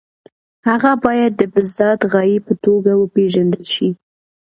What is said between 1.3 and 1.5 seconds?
د